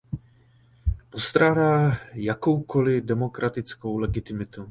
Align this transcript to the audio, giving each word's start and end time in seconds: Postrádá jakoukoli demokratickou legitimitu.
Postrádá 1.09 1.97
jakoukoli 2.13 3.01
demokratickou 3.01 3.97
legitimitu. 3.97 4.59